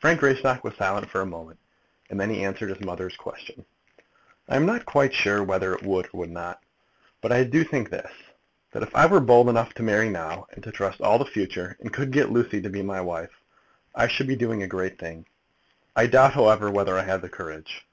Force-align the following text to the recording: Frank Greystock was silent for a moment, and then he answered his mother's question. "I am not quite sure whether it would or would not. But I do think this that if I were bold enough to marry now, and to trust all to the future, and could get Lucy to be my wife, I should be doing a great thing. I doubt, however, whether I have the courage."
Frank 0.00 0.20
Greystock 0.20 0.64
was 0.64 0.74
silent 0.74 1.10
for 1.10 1.20
a 1.20 1.26
moment, 1.26 1.58
and 2.08 2.18
then 2.18 2.30
he 2.30 2.42
answered 2.42 2.70
his 2.70 2.80
mother's 2.80 3.14
question. 3.14 3.66
"I 4.48 4.56
am 4.56 4.64
not 4.64 4.86
quite 4.86 5.12
sure 5.12 5.44
whether 5.44 5.74
it 5.74 5.82
would 5.82 6.06
or 6.14 6.20
would 6.20 6.30
not. 6.30 6.62
But 7.20 7.30
I 7.30 7.44
do 7.44 7.62
think 7.62 7.90
this 7.90 8.10
that 8.72 8.82
if 8.82 8.96
I 8.96 9.04
were 9.04 9.20
bold 9.20 9.50
enough 9.50 9.74
to 9.74 9.82
marry 9.82 10.08
now, 10.08 10.46
and 10.52 10.64
to 10.64 10.72
trust 10.72 11.02
all 11.02 11.18
to 11.18 11.24
the 11.24 11.30
future, 11.30 11.76
and 11.80 11.92
could 11.92 12.10
get 12.10 12.32
Lucy 12.32 12.62
to 12.62 12.70
be 12.70 12.80
my 12.80 13.02
wife, 13.02 13.42
I 13.94 14.08
should 14.08 14.28
be 14.28 14.34
doing 14.34 14.62
a 14.62 14.66
great 14.66 14.98
thing. 14.98 15.26
I 15.94 16.06
doubt, 16.06 16.32
however, 16.32 16.70
whether 16.70 16.96
I 16.96 17.02
have 17.02 17.20
the 17.20 17.28
courage." 17.28 17.84